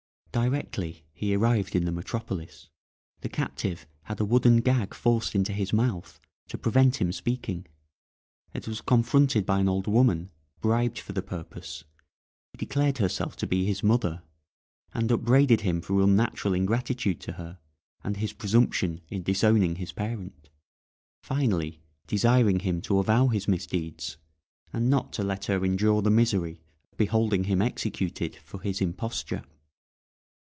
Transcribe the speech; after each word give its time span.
Directly 0.33 1.03
he 1.11 1.35
arrived 1.35 1.75
in 1.75 1.83
the 1.83 1.91
metropolis 1.91 2.69
the 3.19 3.27
captive 3.27 3.85
had 4.03 4.17
a 4.21 4.25
wooden 4.25 4.61
gag 4.61 4.93
forced 4.93 5.35
into 5.35 5.51
his 5.51 5.73
mouth 5.73 6.21
to 6.47 6.57
prevent 6.57 7.01
him 7.01 7.11
speaking, 7.11 7.67
and 8.53 8.65
was 8.65 8.79
confronted 8.79 9.45
by 9.45 9.59
an 9.59 9.67
old 9.67 9.87
woman, 9.87 10.31
bribed 10.61 10.99
for 10.99 11.11
the 11.11 11.21
purpose, 11.21 11.83
who 12.53 12.57
declared 12.59 12.99
herself 12.99 13.35
to 13.35 13.45
be 13.45 13.65
his 13.65 13.83
mother, 13.83 14.23
and 14.93 15.11
upbraided 15.11 15.61
him 15.61 15.81
for 15.81 16.01
unnatural 16.01 16.53
ingratitude 16.53 17.19
to 17.19 17.33
her, 17.33 17.59
and 18.01 18.15
his 18.15 18.31
presumption 18.31 19.01
in 19.09 19.23
disowning 19.23 19.75
his 19.75 19.91
parent; 19.91 20.47
finally, 21.21 21.81
desiring 22.07 22.61
him 22.61 22.79
to 22.79 22.99
avow 22.99 23.27
his 23.27 23.49
misdeeds, 23.49 24.15
and 24.71 24.89
not 24.89 25.11
to 25.11 25.25
let 25.25 25.45
her 25.47 25.65
endure 25.65 26.01
the 26.01 26.09
misery 26.09 26.61
of 26.93 26.97
beholding 26.97 27.43
him 27.43 27.61
executed 27.61 28.37
for 28.37 28.61
his 28.61 28.79
imposture. 28.79 29.43